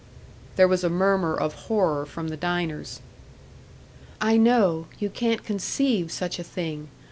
[0.55, 3.01] There was a murmur of horror from the diners.
[4.19, 6.87] "I know, you can't conceive such a thing.